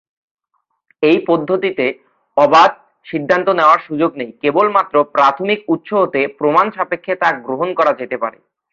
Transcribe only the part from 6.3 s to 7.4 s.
প্রমাণ সাপেক্ষে তা